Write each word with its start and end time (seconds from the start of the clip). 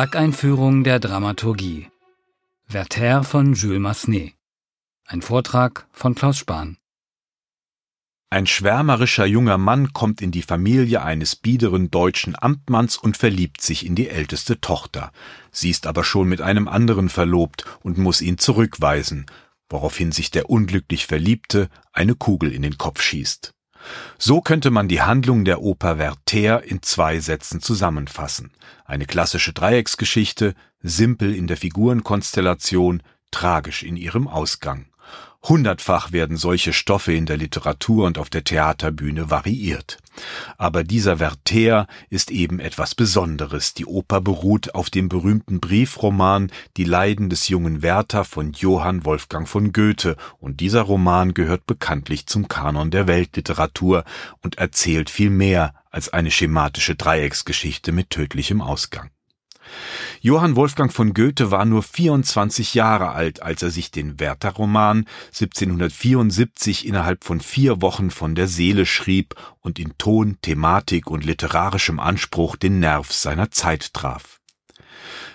Werkeinführung 0.00 0.82
der 0.82 0.98
Dramaturgie. 0.98 1.90
Werther 2.66 3.22
von 3.22 3.52
Jules 3.52 3.80
Massenet. 3.80 4.32
Ein 5.04 5.20
Vortrag 5.20 5.86
von 5.92 6.14
Klaus 6.14 6.38
Spahn. 6.38 6.78
Ein 8.30 8.46
schwärmerischer 8.46 9.26
junger 9.26 9.58
Mann 9.58 9.92
kommt 9.92 10.22
in 10.22 10.30
die 10.30 10.40
Familie 10.40 11.02
eines 11.02 11.36
biederen 11.36 11.90
deutschen 11.90 12.34
Amtmanns 12.34 12.96
und 12.96 13.18
verliebt 13.18 13.60
sich 13.60 13.84
in 13.84 13.94
die 13.94 14.08
älteste 14.08 14.58
Tochter. 14.62 15.12
Sie 15.52 15.68
ist 15.68 15.86
aber 15.86 16.02
schon 16.02 16.30
mit 16.30 16.40
einem 16.40 16.66
anderen 16.66 17.10
verlobt 17.10 17.66
und 17.82 17.98
muss 17.98 18.22
ihn 18.22 18.38
zurückweisen, 18.38 19.26
woraufhin 19.68 20.12
sich 20.12 20.30
der 20.30 20.48
unglücklich 20.48 21.06
Verliebte 21.06 21.68
eine 21.92 22.14
Kugel 22.14 22.54
in 22.54 22.62
den 22.62 22.78
Kopf 22.78 23.02
schießt. 23.02 23.52
So 24.18 24.40
könnte 24.40 24.70
man 24.70 24.88
die 24.88 25.02
Handlung 25.02 25.44
der 25.44 25.62
Oper 25.62 25.98
Werther 25.98 26.62
in 26.62 26.82
zwei 26.82 27.20
Sätzen 27.20 27.60
zusammenfassen. 27.60 28.52
Eine 28.84 29.06
klassische 29.06 29.52
Dreiecksgeschichte, 29.52 30.54
simpel 30.82 31.34
in 31.34 31.46
der 31.46 31.56
Figurenkonstellation, 31.56 33.02
tragisch 33.30 33.82
in 33.82 33.96
ihrem 33.96 34.28
Ausgang. 34.28 34.89
Hundertfach 35.42 36.12
werden 36.12 36.36
solche 36.36 36.74
Stoffe 36.74 37.14
in 37.14 37.24
der 37.24 37.38
Literatur 37.38 38.06
und 38.06 38.18
auf 38.18 38.28
der 38.28 38.44
Theaterbühne 38.44 39.30
variiert. 39.30 39.98
Aber 40.58 40.84
dieser 40.84 41.18
Werther 41.18 41.86
ist 42.10 42.30
eben 42.30 42.60
etwas 42.60 42.94
Besonderes. 42.94 43.72
Die 43.72 43.86
Oper 43.86 44.20
beruht 44.20 44.74
auf 44.74 44.90
dem 44.90 45.08
berühmten 45.08 45.58
Briefroman 45.58 46.52
Die 46.76 46.84
Leiden 46.84 47.30
des 47.30 47.48
jungen 47.48 47.80
Werther 47.80 48.24
von 48.24 48.52
Johann 48.52 49.06
Wolfgang 49.06 49.48
von 49.48 49.72
Goethe, 49.72 50.16
und 50.38 50.60
dieser 50.60 50.82
Roman 50.82 51.32
gehört 51.32 51.64
bekanntlich 51.66 52.26
zum 52.26 52.48
Kanon 52.48 52.90
der 52.90 53.06
Weltliteratur 53.06 54.04
und 54.42 54.58
erzählt 54.58 55.08
viel 55.08 55.30
mehr 55.30 55.74
als 55.90 56.12
eine 56.12 56.30
schematische 56.30 56.96
Dreiecksgeschichte 56.96 57.92
mit 57.92 58.10
tödlichem 58.10 58.60
Ausgang. 58.60 59.10
Johann 60.22 60.54
Wolfgang 60.54 60.92
von 60.92 61.14
Goethe 61.14 61.50
war 61.50 61.64
nur 61.64 61.82
24 61.82 62.74
Jahre 62.74 63.12
alt, 63.12 63.42
als 63.42 63.62
er 63.62 63.70
sich 63.70 63.90
den 63.90 64.20
Werther-Roman 64.20 65.06
1774 65.28 66.86
innerhalb 66.86 67.24
von 67.24 67.40
vier 67.40 67.80
Wochen 67.80 68.10
von 68.10 68.34
der 68.34 68.46
Seele 68.46 68.84
schrieb 68.84 69.34
und 69.60 69.78
in 69.78 69.96
Ton, 69.96 70.36
Thematik 70.42 71.10
und 71.10 71.24
literarischem 71.24 71.98
Anspruch 71.98 72.56
den 72.56 72.80
Nerv 72.80 73.10
seiner 73.10 73.50
Zeit 73.50 73.94
traf. 73.94 74.39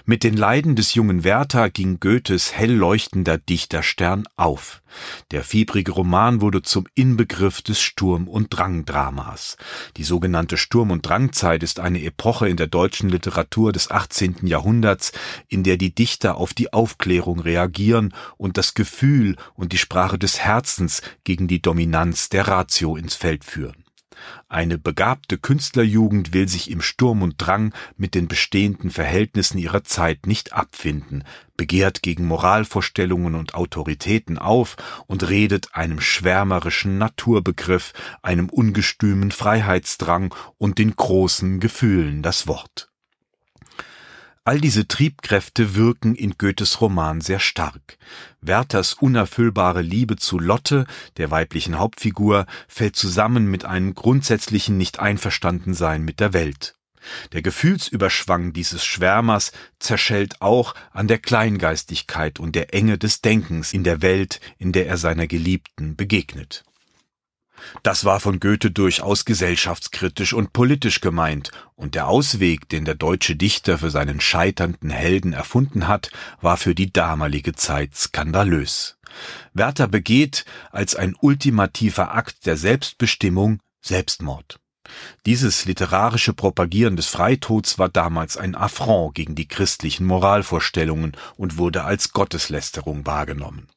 Mit 0.05 0.23
den 0.23 0.37
Leiden 0.37 0.75
des 0.75 0.93
jungen 0.93 1.23
Werther 1.23 1.69
ging 1.69 1.99
Goethes 1.99 2.53
hell 2.53 2.71
leuchtender 2.71 3.37
Dichterstern 3.37 4.25
auf. 4.35 4.81
Der 5.31 5.43
fiebrige 5.43 5.91
Roman 5.91 6.41
wurde 6.41 6.61
zum 6.61 6.87
Inbegriff 6.95 7.61
des 7.61 7.81
Sturm- 7.81 8.27
und 8.27 8.49
Drangdramas. 8.49 9.57
Die 9.97 10.03
sogenannte 10.03 10.57
Sturm- 10.57 10.91
und 10.91 11.07
Drangzeit 11.07 11.63
ist 11.63 11.79
eine 11.79 12.03
Epoche 12.03 12.47
in 12.47 12.57
der 12.57 12.67
deutschen 12.67 13.09
Literatur 13.09 13.71
des 13.71 13.91
18. 13.91 14.47
Jahrhunderts, 14.47 15.11
in 15.47 15.63
der 15.63 15.77
die 15.77 15.93
Dichter 15.93 16.37
auf 16.37 16.53
die 16.53 16.73
Aufklärung 16.73 17.39
reagieren 17.39 18.13
und 18.37 18.57
das 18.57 18.73
Gefühl 18.73 19.35
und 19.55 19.73
die 19.73 19.77
Sprache 19.77 20.19
des 20.19 20.39
Herzens 20.39 21.01
gegen 21.23 21.47
die 21.47 21.61
Dominanz 21.61 22.29
der 22.29 22.47
Ratio 22.47 22.95
ins 22.95 23.15
Feld 23.15 23.43
führen. 23.43 23.84
Eine 24.47 24.77
begabte 24.77 25.37
Künstlerjugend 25.37 26.33
will 26.33 26.47
sich 26.47 26.69
im 26.71 26.81
Sturm 26.81 27.21
und 27.21 27.35
Drang 27.37 27.73
mit 27.97 28.15
den 28.15 28.27
bestehenden 28.27 28.89
Verhältnissen 28.89 29.57
ihrer 29.57 29.83
Zeit 29.83 30.27
nicht 30.27 30.53
abfinden, 30.53 31.23
begehrt 31.57 32.01
gegen 32.01 32.25
Moralvorstellungen 32.25 33.35
und 33.35 33.53
Autoritäten 33.53 34.37
auf 34.37 34.77
und 35.07 35.27
redet 35.29 35.75
einem 35.75 36.01
schwärmerischen 36.01 36.97
Naturbegriff, 36.97 37.93
einem 38.21 38.49
ungestümen 38.49 39.31
Freiheitsdrang 39.31 40.33
und 40.57 40.77
den 40.77 40.95
großen 40.95 41.59
Gefühlen 41.59 42.21
das 42.21 42.47
Wort. 42.47 42.89
All 44.47 44.61
diese 44.61 44.87
Triebkräfte 44.87 45.73
wirken 45.73 46.13
in 46.13 46.35
Goethes 46.37 46.79
Roman 46.79 47.19
sehr 47.19 47.39
stark. 47.39 47.97
Werthers 48.41 48.93
unerfüllbare 48.93 49.81
Liebe 49.81 50.17
zu 50.17 50.37
Lotte, 50.37 50.85
der 51.17 51.31
weiblichen 51.31 51.79
Hauptfigur, 51.79 52.45
fällt 52.67 52.95
zusammen 52.95 53.49
mit 53.49 53.65
einem 53.65 53.95
grundsätzlichen 53.95 54.77
Nicht-Einverstandensein 54.77 56.03
mit 56.03 56.19
der 56.19 56.33
Welt. 56.33 56.75
Der 57.33 57.41
Gefühlsüberschwang 57.41 58.53
dieses 58.53 58.85
Schwärmers 58.85 59.51
zerschellt 59.79 60.43
auch 60.43 60.75
an 60.91 61.07
der 61.07 61.17
Kleingeistigkeit 61.17 62.39
und 62.39 62.53
der 62.53 62.71
Enge 62.71 62.99
des 62.99 63.21
Denkens 63.21 63.73
in 63.73 63.83
der 63.83 64.03
Welt, 64.03 64.41
in 64.59 64.71
der 64.71 64.85
er 64.85 64.97
seiner 64.97 65.25
Geliebten 65.25 65.95
begegnet 65.95 66.63
das 67.83 68.05
war 68.05 68.19
von 68.19 68.39
Goethe 68.39 68.71
durchaus 68.71 69.25
gesellschaftskritisch 69.25 70.33
und 70.33 70.53
politisch 70.53 71.01
gemeint, 71.01 71.51
und 71.75 71.95
der 71.95 72.07
Ausweg, 72.07 72.69
den 72.69 72.85
der 72.85 72.95
deutsche 72.95 73.35
Dichter 73.35 73.77
für 73.77 73.89
seinen 73.89 74.21
scheiternden 74.21 74.89
Helden 74.89 75.33
erfunden 75.33 75.87
hat, 75.87 76.11
war 76.41 76.57
für 76.57 76.75
die 76.75 76.91
damalige 76.91 77.53
Zeit 77.53 77.95
skandalös. 77.95 78.97
Werther 79.53 79.87
begeht 79.87 80.45
als 80.71 80.95
ein 80.95 81.15
ultimativer 81.19 82.13
Akt 82.13 82.45
der 82.45 82.57
Selbstbestimmung 82.57 83.59
Selbstmord. 83.81 84.59
Dieses 85.25 85.65
literarische 85.65 86.33
Propagieren 86.33 86.95
des 86.95 87.07
Freitods 87.07 87.79
war 87.79 87.89
damals 87.89 88.37
ein 88.37 88.55
Affront 88.55 89.15
gegen 89.15 89.35
die 89.35 89.47
christlichen 89.47 90.05
Moralvorstellungen 90.05 91.13
und 91.37 91.57
wurde 91.57 91.83
als 91.83 92.11
Gotteslästerung 92.11 93.05
wahrgenommen. 93.05 93.67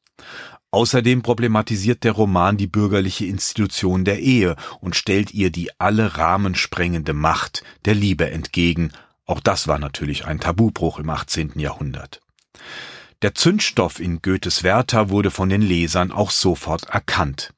Außerdem 0.71 1.23
problematisiert 1.23 2.03
der 2.03 2.11
Roman 2.11 2.57
die 2.57 2.67
bürgerliche 2.67 3.25
Institution 3.25 4.05
der 4.05 4.19
Ehe 4.19 4.55
und 4.81 4.95
stellt 4.95 5.33
ihr 5.33 5.51
die 5.51 5.71
alle 5.79 6.17
Rahmen 6.17 6.53
sprengende 6.53 7.13
Macht 7.13 7.63
der 7.85 7.95
Liebe 7.95 8.29
entgegen. 8.29 8.91
Auch 9.25 9.39
das 9.39 9.67
war 9.67 9.79
natürlich 9.79 10.25
ein 10.25 10.39
Tabubruch 10.39 10.99
im 10.99 11.09
18. 11.09 11.53
Jahrhundert. 11.55 12.21
Der 13.21 13.35
Zündstoff 13.35 13.99
in 13.99 14.21
Goethes 14.21 14.63
Werther 14.63 15.09
wurde 15.09 15.29
von 15.29 15.49
den 15.49 15.61
Lesern 15.61 16.13
auch 16.13 16.31
sofort 16.31 16.85
erkannt. 16.85 17.53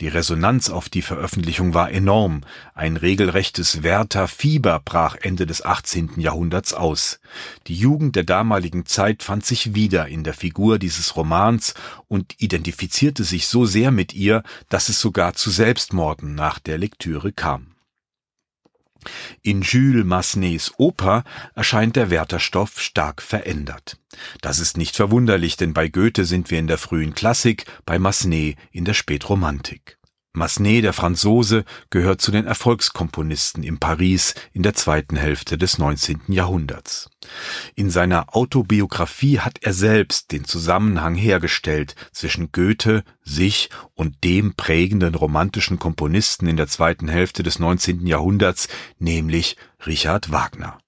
Die 0.00 0.08
Resonanz 0.08 0.70
auf 0.70 0.88
die 0.88 1.02
Veröffentlichung 1.02 1.74
war 1.74 1.90
enorm. 1.90 2.44
Ein 2.74 2.96
regelrechtes 2.96 3.82
Werther-Fieber 3.82 4.80
brach 4.82 5.16
Ende 5.20 5.44
des 5.44 5.66
18. 5.66 6.12
Jahrhunderts 6.16 6.72
aus. 6.72 7.20
Die 7.66 7.74
Jugend 7.74 8.16
der 8.16 8.24
damaligen 8.24 8.86
Zeit 8.86 9.22
fand 9.22 9.44
sich 9.44 9.74
wieder 9.74 10.08
in 10.08 10.24
der 10.24 10.32
Figur 10.32 10.78
dieses 10.78 11.14
Romans 11.14 11.74
und 12.08 12.40
identifizierte 12.40 13.22
sich 13.22 13.48
so 13.48 13.66
sehr 13.66 13.90
mit 13.90 14.14
ihr, 14.14 14.42
dass 14.70 14.88
es 14.88 14.98
sogar 14.98 15.34
zu 15.34 15.50
Selbstmorden 15.50 16.34
nach 16.34 16.58
der 16.58 16.78
Lektüre 16.78 17.32
kam. 17.32 17.72
In 19.42 19.62
Jules 19.62 20.04
Massenets 20.04 20.72
Oper 20.78 21.24
erscheint 21.54 21.96
der 21.96 22.10
Wertherstoff 22.10 22.80
stark 22.80 23.22
verändert. 23.22 23.98
Das 24.40 24.58
ist 24.58 24.76
nicht 24.76 24.96
verwunderlich, 24.96 25.56
denn 25.56 25.74
bei 25.74 25.88
Goethe 25.88 26.24
sind 26.24 26.50
wir 26.50 26.58
in 26.58 26.66
der 26.66 26.78
frühen 26.78 27.14
Klassik, 27.14 27.66
bei 27.86 27.98
Massenet 27.98 28.56
in 28.70 28.84
der 28.84 28.94
Spätromantik. 28.94 29.98
Massenet, 30.34 30.84
der 30.84 30.92
Franzose, 30.92 31.64
gehört 31.90 32.20
zu 32.20 32.30
den 32.32 32.46
Erfolgskomponisten 32.46 33.62
in 33.62 33.78
Paris 33.78 34.34
in 34.52 34.62
der 34.62 34.74
zweiten 34.74 35.16
Hälfte 35.16 35.58
des 35.58 35.78
19. 35.78 36.22
Jahrhunderts. 36.28 37.10
In 37.74 37.90
seiner 37.90 38.34
Autobiografie 38.34 39.40
hat 39.40 39.58
er 39.62 39.72
selbst 39.72 40.32
den 40.32 40.44
Zusammenhang 40.44 41.14
hergestellt 41.14 41.94
zwischen 42.12 42.50
Goethe, 42.50 43.04
sich 43.22 43.70
und 43.94 44.24
dem 44.24 44.54
prägenden 44.54 45.14
romantischen 45.14 45.78
Komponisten 45.78 46.46
in 46.48 46.56
der 46.56 46.66
zweiten 46.66 47.08
Hälfte 47.08 47.42
des 47.42 47.58
19. 47.58 48.06
Jahrhunderts, 48.06 48.68
nämlich 48.98 49.56
Richard 49.86 50.32
Wagner. 50.32 50.81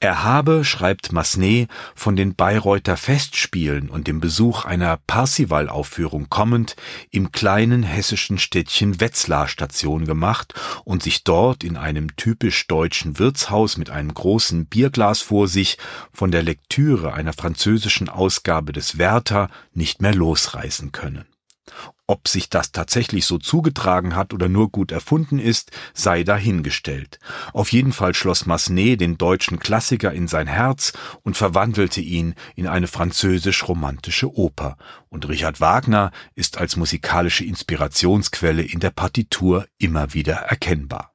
Er 0.00 0.24
habe, 0.24 0.64
schreibt 0.64 1.12
Massenet, 1.12 1.68
von 1.94 2.16
den 2.16 2.34
Bayreuther 2.34 2.96
Festspielen 2.96 3.88
und 3.88 4.06
dem 4.06 4.20
Besuch 4.20 4.64
einer 4.64 4.98
Parsival-Aufführung 5.06 6.28
kommend 6.28 6.76
im 7.10 7.32
kleinen 7.32 7.82
hessischen 7.82 8.38
Städtchen 8.38 9.00
Wetzlar 9.00 9.48
Station 9.48 10.04
gemacht 10.04 10.54
und 10.84 11.02
sich 11.02 11.24
dort 11.24 11.64
in 11.64 11.76
einem 11.76 12.16
typisch 12.16 12.66
deutschen 12.66 13.18
Wirtshaus 13.18 13.76
mit 13.76 13.90
einem 13.90 14.12
großen 14.12 14.66
Bierglas 14.66 15.20
vor 15.20 15.48
sich 15.48 15.78
von 16.12 16.30
der 16.30 16.42
Lektüre 16.42 17.12
einer 17.14 17.32
französischen 17.32 18.08
Ausgabe 18.08 18.72
des 18.72 18.98
Werther 18.98 19.48
nicht 19.72 20.02
mehr 20.02 20.14
losreißen 20.14 20.92
können. 20.92 21.26
Ob 22.12 22.28
sich 22.28 22.50
das 22.50 22.72
tatsächlich 22.72 23.24
so 23.24 23.38
zugetragen 23.38 24.14
hat 24.14 24.34
oder 24.34 24.46
nur 24.50 24.70
gut 24.70 24.92
erfunden 24.92 25.38
ist, 25.38 25.70
sei 25.94 26.24
dahingestellt. 26.24 27.18
Auf 27.54 27.72
jeden 27.72 27.94
Fall 27.94 28.12
schloss 28.14 28.44
Massenet 28.44 29.00
den 29.00 29.16
deutschen 29.16 29.58
Klassiker 29.58 30.12
in 30.12 30.28
sein 30.28 30.46
Herz 30.46 30.92
und 31.22 31.38
verwandelte 31.38 32.02
ihn 32.02 32.34
in 32.54 32.66
eine 32.66 32.86
französisch-romantische 32.86 34.30
Oper. 34.30 34.76
Und 35.08 35.26
Richard 35.26 35.62
Wagner 35.62 36.10
ist 36.34 36.58
als 36.58 36.76
musikalische 36.76 37.46
Inspirationsquelle 37.46 38.60
in 38.62 38.80
der 38.80 38.90
Partitur 38.90 39.66
immer 39.78 40.12
wieder 40.12 40.34
erkennbar. 40.34 41.14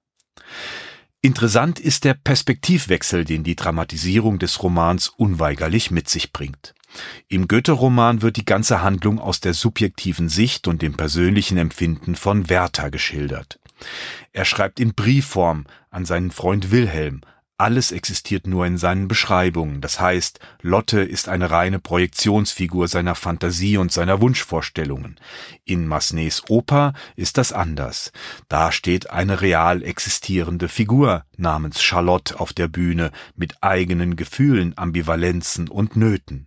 Interessant 1.22 1.80
ist 1.80 2.06
der 2.06 2.16
Perspektivwechsel, 2.16 3.24
den 3.24 3.44
die 3.44 3.56
Dramatisierung 3.56 4.40
des 4.40 4.64
Romans 4.64 5.10
unweigerlich 5.10 5.92
mit 5.92 6.10
sich 6.10 6.34
bringt. 6.34 6.74
Im 7.28 7.48
Goethe-Roman 7.48 8.22
wird 8.22 8.38
die 8.38 8.46
ganze 8.46 8.82
Handlung 8.82 9.20
aus 9.20 9.40
der 9.40 9.54
subjektiven 9.54 10.30
Sicht 10.30 10.68
und 10.68 10.82
dem 10.82 10.94
persönlichen 10.94 11.58
Empfinden 11.58 12.16
von 12.16 12.50
Werther 12.50 12.92
geschildert. 12.92 13.60
Er 14.34 14.46
schreibt 14.46 14.80
in 14.80 14.94
Briefform 14.94 15.66
an 15.90 16.06
seinen 16.06 16.32
Freund 16.32 16.72
Wilhelm, 16.72 17.22
Alles 17.60 17.92
existiert 17.92 18.46
nur 18.46 18.68
in 18.68 18.78
seinen 18.78 19.08
Beschreibungen, 19.08 19.82
das 19.82 20.00
heißt, 20.00 20.40
Lotte 20.62 21.02
ist 21.02 21.28
eine 21.28 21.50
reine 21.50 21.80
Projektionsfigur 21.80 22.88
seiner 22.88 23.16
Fantasie 23.16 23.78
und 23.78 23.92
seiner 23.92 24.22
Wunschvorstellungen. 24.22 25.20
In 25.66 25.88
Massenets 25.88 26.44
Oper 26.50 26.94
ist 27.16 27.38
das 27.38 27.54
anders. 27.54 28.12
Da 28.48 28.72
steht 28.72 29.10
eine 29.10 29.42
real 29.42 29.82
existierende 29.84 30.68
Figur 30.68 31.26
namens 31.36 31.82
Charlotte 31.82 32.40
auf 32.40 32.54
der 32.54 32.68
Bühne 32.68 33.12
mit 33.36 33.62
eigenen 33.62 34.16
Gefühlen, 34.16 34.78
Ambivalenzen 34.78 35.68
und 35.68 35.96
Nöten. 35.96 36.47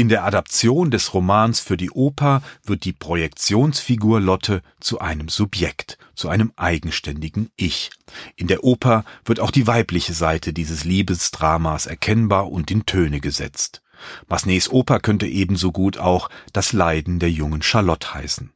In 0.00 0.08
der 0.08 0.24
Adaption 0.24 0.90
des 0.90 1.12
Romans 1.12 1.60
für 1.60 1.76
die 1.76 1.90
Oper 1.90 2.40
wird 2.64 2.86
die 2.86 2.94
Projektionsfigur 2.94 4.18
Lotte 4.18 4.62
zu 4.80 4.98
einem 4.98 5.28
Subjekt, 5.28 5.98
zu 6.14 6.30
einem 6.30 6.54
eigenständigen 6.56 7.50
Ich. 7.54 7.90
In 8.34 8.46
der 8.46 8.64
Oper 8.64 9.04
wird 9.26 9.40
auch 9.40 9.50
die 9.50 9.66
weibliche 9.66 10.14
Seite 10.14 10.54
dieses 10.54 10.84
Liebesdramas 10.84 11.84
erkennbar 11.84 12.50
und 12.50 12.70
in 12.70 12.86
Töne 12.86 13.20
gesetzt. 13.20 13.82
Massenets 14.26 14.70
Oper 14.70 15.00
könnte 15.00 15.26
ebenso 15.26 15.70
gut 15.70 15.98
auch 15.98 16.30
das 16.54 16.72
Leiden 16.72 17.18
der 17.18 17.30
jungen 17.30 17.60
Charlotte 17.60 18.14
heißen. 18.14 18.54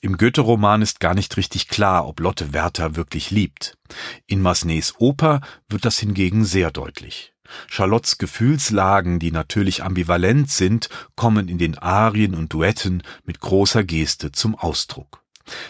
Im 0.00 0.16
Goethe-Roman 0.18 0.82
ist 0.82 0.98
gar 0.98 1.14
nicht 1.14 1.36
richtig 1.36 1.68
klar, 1.68 2.08
ob 2.08 2.18
Lotte 2.18 2.52
Werther 2.52 2.96
wirklich 2.96 3.30
liebt. 3.30 3.78
In 4.26 4.42
Massenets 4.42 4.94
Oper 4.98 5.42
wird 5.68 5.84
das 5.84 6.00
hingegen 6.00 6.44
sehr 6.44 6.72
deutlich. 6.72 7.33
Charlottes 7.68 8.18
Gefühlslagen, 8.18 9.18
die 9.18 9.32
natürlich 9.32 9.82
ambivalent 9.82 10.50
sind, 10.50 10.88
kommen 11.16 11.48
in 11.48 11.58
den 11.58 11.78
Arien 11.78 12.34
und 12.34 12.52
Duetten 12.52 13.02
mit 13.24 13.40
großer 13.40 13.84
Geste 13.84 14.32
zum 14.32 14.54
Ausdruck. 14.54 15.22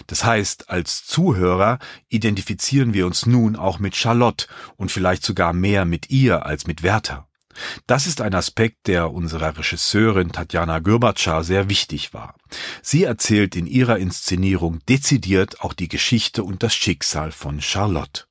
Das 0.07 0.25
heißt, 0.25 0.71
als 0.71 1.05
Zuhörer 1.05 1.79
identifizieren 2.09 2.95
wir 2.95 3.07
uns 3.07 3.27
nun 3.27 3.57
auch 3.57 3.79
mit 3.79 3.97
Charlotte 3.97 4.47
und 4.77 4.93
vielleicht 4.93 5.25
sogar 5.25 5.53
mehr 5.53 5.85
mit 5.85 6.11
ihr 6.11 6.47
als 6.47 6.67
mit 6.67 6.83
Werther. 6.83 7.27
Das 7.87 8.07
ist 8.07 8.21
ein 8.21 8.35
Aspekt, 8.35 8.89
der 8.89 9.13
unserer 9.13 9.57
Regisseurin 9.57 10.33
Tatjana 10.33 10.81
Gürbatscha 10.81 11.43
sehr 11.43 11.69
wichtig 11.69 12.13
war. 12.13 12.35
Sie 12.83 13.05
erzählt 13.05 13.57
in 13.57 13.67
ihrer 13.67 13.99
Inszenierung 13.99 14.81
dezidiert 14.89 15.61
auch 15.61 15.73
die 15.73 15.89
Geschichte 15.89 16.43
und 16.43 16.63
das 16.63 16.75
Schicksal 16.75 17.33
von 17.33 17.61
Charlotte. 17.61 18.25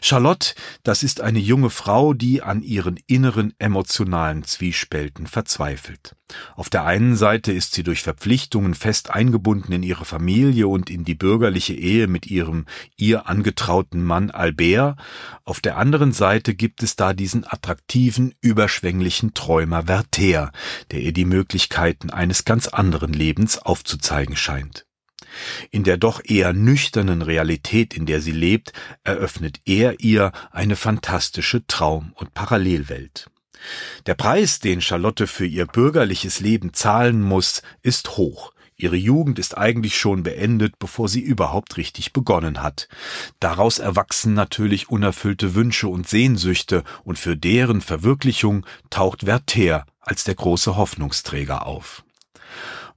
Charlotte, 0.00 0.54
das 0.82 1.02
ist 1.02 1.20
eine 1.20 1.38
junge 1.38 1.70
Frau, 1.70 2.14
die 2.14 2.42
an 2.42 2.62
ihren 2.62 2.98
inneren 3.06 3.54
emotionalen 3.58 4.44
Zwiespälten 4.44 5.26
verzweifelt. 5.26 6.14
Auf 6.56 6.68
der 6.68 6.84
einen 6.84 7.16
Seite 7.16 7.52
ist 7.52 7.72
sie 7.72 7.82
durch 7.82 8.02
Verpflichtungen 8.02 8.74
fest 8.74 9.10
eingebunden 9.10 9.72
in 9.72 9.82
ihre 9.82 10.04
Familie 10.04 10.68
und 10.68 10.90
in 10.90 11.04
die 11.04 11.14
bürgerliche 11.14 11.74
Ehe 11.74 12.06
mit 12.06 12.26
ihrem 12.26 12.66
ihr 12.96 13.28
angetrauten 13.28 14.04
Mann 14.04 14.30
Albert, 14.30 14.98
auf 15.44 15.60
der 15.60 15.78
anderen 15.78 16.12
Seite 16.12 16.54
gibt 16.54 16.82
es 16.82 16.96
da 16.96 17.14
diesen 17.14 17.46
attraktiven, 17.46 18.34
überschwänglichen 18.40 19.32
Träumer 19.32 19.88
Werther, 19.88 20.52
der 20.90 21.00
ihr 21.00 21.12
die 21.12 21.24
Möglichkeiten 21.24 22.10
eines 22.10 22.44
ganz 22.44 22.68
anderen 22.68 23.12
Lebens 23.12 23.58
aufzuzeigen 23.58 24.36
scheint. 24.36 24.87
In 25.70 25.84
der 25.84 25.96
doch 25.96 26.20
eher 26.24 26.52
nüchternen 26.52 27.22
Realität, 27.22 27.94
in 27.94 28.06
der 28.06 28.20
sie 28.20 28.32
lebt, 28.32 28.72
eröffnet 29.04 29.60
er 29.64 30.00
ihr 30.00 30.32
eine 30.50 30.76
fantastische 30.76 31.66
Traum- 31.66 32.12
und 32.14 32.34
Parallelwelt. 32.34 33.30
Der 34.06 34.14
Preis, 34.14 34.60
den 34.60 34.80
Charlotte 34.80 35.26
für 35.26 35.46
ihr 35.46 35.66
bürgerliches 35.66 36.40
Leben 36.40 36.72
zahlen 36.72 37.22
muss, 37.22 37.62
ist 37.82 38.16
hoch. 38.16 38.52
Ihre 38.80 38.96
Jugend 38.96 39.40
ist 39.40 39.58
eigentlich 39.58 39.98
schon 39.98 40.22
beendet, 40.22 40.78
bevor 40.78 41.08
sie 41.08 41.20
überhaupt 41.20 41.76
richtig 41.76 42.12
begonnen 42.12 42.62
hat. 42.62 42.88
Daraus 43.40 43.80
erwachsen 43.80 44.34
natürlich 44.34 44.88
unerfüllte 44.88 45.56
Wünsche 45.56 45.88
und 45.88 46.08
Sehnsüchte, 46.08 46.84
und 47.02 47.18
für 47.18 47.36
deren 47.36 47.80
Verwirklichung 47.80 48.64
taucht 48.88 49.26
Werther 49.26 49.84
als 50.00 50.22
der 50.22 50.36
große 50.36 50.76
Hoffnungsträger 50.76 51.66
auf 51.66 52.04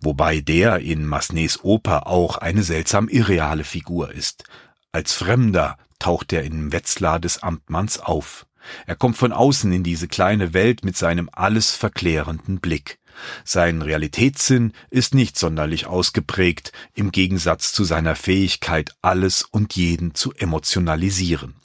wobei 0.01 0.42
der 0.42 0.80
in 0.80 1.06
Massenets 1.06 1.63
Oper 1.63 2.07
auch 2.07 2.38
eine 2.38 2.63
seltsam 2.63 3.07
irreale 3.07 3.63
Figur 3.63 4.12
ist. 4.12 4.44
Als 4.92 5.13
Fremder 5.13 5.77
taucht 6.00 6.33
er 6.33 6.44
in 6.44 6.71
Wetzlar 6.71 7.19
des 7.19 7.44
Amtmanns 7.44 8.00
auf. 8.00 8.45
Er 8.86 8.95
kommt 8.95 9.18
von 9.18 9.31
außen 9.31 9.71
in 9.71 9.83
diese 9.83 10.07
kleine 10.07 10.53
Welt 10.53 10.83
mit 10.83 10.98
seinem 10.98 11.30
alles 11.31 11.71
verklärenden 11.71 12.59
Blick. 12.59 13.00
Sein 13.44 13.81
Realitätssinn 13.81 14.74
ist 14.89 15.13
nicht 15.13 15.38
sonderlich 15.38 15.86
ausgeprägt, 15.86 16.71
im 16.94 17.12
Gegensatz 17.12 17.74
zu 17.74 17.83
seiner 17.83 18.15
Fähigkeit, 18.15 18.95
alles 19.01 19.44
und 19.44 19.75
jeden 19.75 20.15
zu 20.15 20.33
emotionalisieren. 20.33 21.56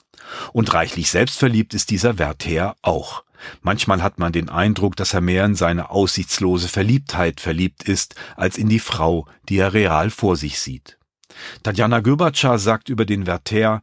Und 0.53 0.73
reichlich 0.75 1.11
selbstverliebt 1.11 1.75
ist 1.75 1.91
dieser 1.91 2.19
Werther 2.19 2.77
auch. 2.83 3.25
Manchmal 3.63 4.03
hat 4.03 4.19
man 4.19 4.33
den 4.33 4.49
Eindruck, 4.49 4.97
dass 4.97 5.15
er 5.15 5.21
mehr 5.21 5.45
in 5.45 5.55
seine 5.55 5.91
aussichtslose 5.91 6.69
Verliebtheit 6.69 7.41
verliebt 7.41 7.83
ist, 7.85 8.15
als 8.37 8.59
in 8.59 8.69
die 8.69 8.79
Frau, 8.79 9.27
die 9.49 9.59
er 9.59 9.75
real 9.75 10.11
vor 10.11 10.37
sich 10.37 10.59
sieht. 10.59 10.99
Tatjana 11.63 12.01
Göbatscha 12.01 12.59
sagt 12.59 12.89
über 12.89 13.05
den 13.05 13.27
Werther, 13.27 13.83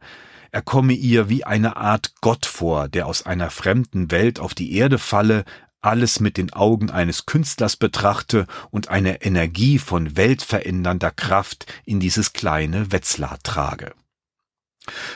er 0.50 0.62
komme 0.62 0.92
ihr 0.92 1.28
wie 1.28 1.44
eine 1.44 1.76
Art 1.76 2.14
Gott 2.20 2.46
vor, 2.46 2.88
der 2.88 3.06
aus 3.06 3.26
einer 3.26 3.50
fremden 3.50 4.10
Welt 4.10 4.38
auf 4.38 4.54
die 4.54 4.76
Erde 4.76 4.98
falle, 4.98 5.44
alles 5.80 6.20
mit 6.20 6.36
den 6.36 6.52
Augen 6.52 6.90
eines 6.90 7.26
Künstlers 7.26 7.76
betrachte 7.76 8.46
und 8.70 8.88
eine 8.88 9.22
Energie 9.22 9.78
von 9.78 10.16
weltverändernder 10.16 11.10
Kraft 11.10 11.66
in 11.84 12.00
dieses 12.00 12.32
kleine 12.32 12.90
Wetzlar 12.90 13.38
trage. 13.42 13.94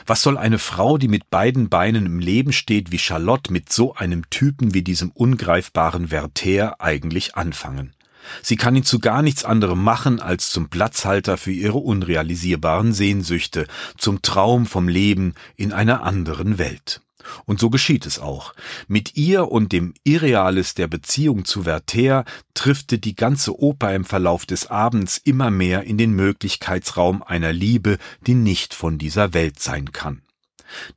Was 0.05 0.21
soll 0.23 0.37
eine 0.37 0.59
Frau, 0.59 0.97
die 0.97 1.07
mit 1.07 1.29
beiden 1.29 1.69
Beinen 1.69 2.05
im 2.05 2.19
Leben 2.19 2.53
steht 2.53 2.91
wie 2.91 2.99
Charlotte, 2.99 3.51
mit 3.53 3.71
so 3.71 3.93
einem 3.93 4.29
Typen 4.29 4.73
wie 4.73 4.81
diesem 4.81 5.11
ungreifbaren 5.11 6.11
Werther 6.11 6.81
eigentlich 6.81 7.35
anfangen? 7.35 7.93
Sie 8.41 8.55
kann 8.55 8.75
ihn 8.75 8.83
zu 8.83 8.99
gar 8.99 9.21
nichts 9.21 9.45
anderem 9.45 9.83
machen 9.83 10.19
als 10.19 10.51
zum 10.51 10.69
Platzhalter 10.69 11.37
für 11.37 11.51
ihre 11.51 11.77
unrealisierbaren 11.77 12.93
Sehnsüchte, 12.93 13.67
zum 13.97 14.21
Traum 14.21 14.65
vom 14.65 14.87
Leben 14.87 15.33
in 15.55 15.71
einer 15.71 16.03
anderen 16.03 16.57
Welt. 16.57 17.01
Und 17.45 17.59
so 17.59 17.69
geschieht 17.69 18.05
es 18.05 18.19
auch. 18.19 18.53
Mit 18.87 19.17
ihr 19.17 19.51
und 19.51 19.71
dem 19.71 19.93
Irreales 20.03 20.73
der 20.73 20.87
Beziehung 20.87 21.45
zu 21.45 21.65
Werther 21.65 22.25
triffte 22.53 22.99
die 22.99 23.15
ganze 23.15 23.59
Oper 23.59 23.93
im 23.93 24.05
Verlauf 24.05 24.45
des 24.45 24.67
Abends 24.67 25.17
immer 25.17 25.51
mehr 25.51 25.83
in 25.83 25.97
den 25.97 26.13
Möglichkeitsraum 26.13 27.23
einer 27.23 27.53
Liebe, 27.53 27.97
die 28.25 28.35
nicht 28.35 28.73
von 28.73 28.97
dieser 28.97 29.33
Welt 29.33 29.59
sein 29.59 29.91
kann. 29.91 30.21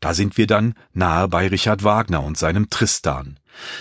Da 0.00 0.12
sind 0.12 0.36
wir 0.36 0.46
dann 0.46 0.74
nahe 0.92 1.28
bei 1.28 1.48
Richard 1.48 1.82
Wagner 1.82 2.22
und 2.22 2.36
seinem 2.36 2.68
Tristan. 2.68 3.38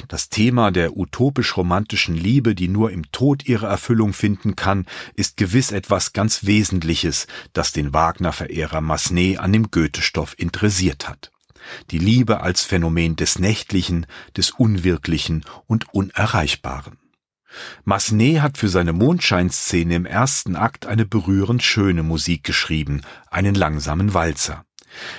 Das 0.08 0.30
Thema 0.30 0.72
der 0.72 0.98
utopisch-romantischen 0.98 2.16
Liebe, 2.16 2.56
die 2.56 2.68
nur 2.68 2.92
im 2.92 3.12
Tod 3.12 3.46
ihre 3.48 3.68
Erfüllung 3.68 4.14
finden 4.14 4.56
kann, 4.56 4.86
ist 5.16 5.38
gewiss 5.38 5.72
etwas 5.72 6.14
ganz 6.14 6.46
Wesentliches, 6.46 7.28
das 7.54 7.72
den 7.72 7.94
Wagner-Verehrer 7.94 8.82
Massenet 8.82 9.40
an 9.40 9.54
dem 9.54 9.72
Goethe-Stoff 9.72 10.36
interessiert 10.38 11.10
hat 11.10 11.32
die 11.92 12.00
Liebe 12.00 12.42
als 12.42 12.64
Phänomen 12.64 13.16
des 13.16 13.40
Nächtlichen, 13.40 14.06
des 14.36 14.52
Unwirklichen 14.52 15.46
und 15.68 15.94
Unerreichbaren. 15.94 16.98
Massenet 17.84 18.42
hat 18.42 18.58
für 18.58 18.70
seine 18.70 18.94
Mondscheinszene 18.94 19.96
im 19.96 20.06
ersten 20.06 20.56
Akt 20.56 20.86
eine 20.86 21.06
berührend 21.06 21.64
schöne 21.64 22.04
Musik 22.04 22.44
geschrieben, 22.44 23.02
einen 23.30 23.56
langsamen 23.56 24.14
Walzer. 24.14 24.66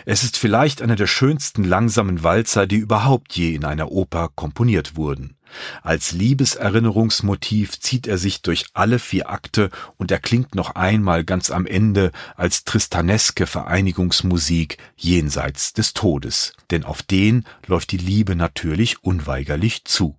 Es 0.05 0.23
ist 0.25 0.37
vielleicht 0.37 0.83
einer 0.83 0.97
der 0.97 1.07
schönsten 1.07 1.65
langsamen 1.65 2.23
Walzer, 2.23 2.67
die 2.67 2.77
überhaupt 2.77 3.35
je 3.35 3.55
in 3.55 3.65
einer 3.65 3.91
Oper 3.91 4.31
komponiert 4.35 4.97
wurden. 4.97 5.37
Als 5.83 6.13
Liebeserinnerungsmotiv 6.13 7.79
zieht 7.79 8.07
er 8.07 8.19
sich 8.19 8.43
durch 8.43 8.67
alle 8.73 8.99
vier 8.99 9.31
Akte 9.31 9.71
und 9.97 10.11
er 10.11 10.19
klingt 10.19 10.55
noch 10.55 10.75
einmal 10.75 11.25
ganz 11.25 11.51
am 11.51 11.67
Ende 11.67 12.11
als 12.37 12.65
tristaneske 12.65 13.47
Vereinigungsmusik 13.47 14.79
jenseits 14.97 15.73
des 15.73 15.93
Todes, 15.93 16.55
denn 16.71 16.85
auf 16.85 17.03
den 17.03 17.45
läuft 17.67 17.93
die 17.93 17.99
Liebe 17.99 18.35
natürlich 18.35 19.03
unweigerlich 19.05 19.85
zu. 19.85 20.17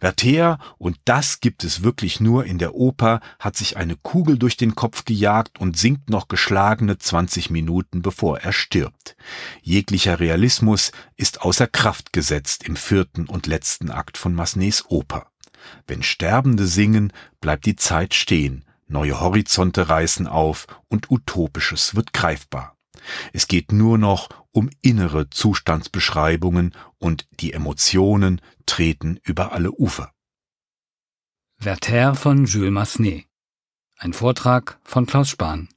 Werther, 0.00 0.58
und 0.78 0.98
das 1.04 1.40
gibt 1.40 1.64
es 1.64 1.82
wirklich 1.82 2.20
nur 2.20 2.44
in 2.44 2.58
der 2.58 2.74
Oper, 2.74 3.20
hat 3.38 3.56
sich 3.56 3.76
eine 3.76 3.96
Kugel 3.96 4.38
durch 4.38 4.56
den 4.56 4.74
Kopf 4.74 5.04
gejagt 5.04 5.60
und 5.60 5.76
singt 5.76 6.10
noch 6.10 6.28
geschlagene 6.28 6.98
20 6.98 7.50
Minuten, 7.50 8.02
bevor 8.02 8.40
er 8.40 8.52
stirbt. 8.52 9.16
Jeglicher 9.62 10.20
Realismus 10.20 10.92
ist 11.16 11.42
außer 11.42 11.66
Kraft 11.66 12.12
gesetzt 12.12 12.64
im 12.64 12.76
vierten 12.76 13.26
und 13.26 13.46
letzten 13.46 13.90
Akt 13.90 14.18
von 14.18 14.34
Massenets 14.34 14.84
Oper. 14.88 15.26
Wenn 15.86 16.02
Sterbende 16.02 16.66
singen, 16.66 17.12
bleibt 17.40 17.66
die 17.66 17.76
Zeit 17.76 18.14
stehen, 18.14 18.64
neue 18.86 19.20
Horizonte 19.20 19.88
reißen 19.88 20.26
auf 20.26 20.66
und 20.88 21.10
Utopisches 21.10 21.94
wird 21.94 22.12
greifbar. 22.12 22.76
Es 23.32 23.48
geht 23.48 23.72
nur 23.72 23.98
noch 23.98 24.28
um 24.52 24.70
innere 24.82 25.30
Zustandsbeschreibungen 25.30 26.74
und 26.98 27.26
die 27.40 27.52
Emotionen 27.52 28.40
treten 28.66 29.18
über 29.22 29.52
alle 29.52 29.72
Ufer. 29.72 30.12
Werther 31.58 32.14
von 32.14 32.44
Jules 32.44 32.70
Massenet. 32.70 33.26
Ein 33.96 34.12
Vortrag 34.12 34.78
von 34.84 35.06
Klaus 35.06 35.28
Spahn. 35.28 35.68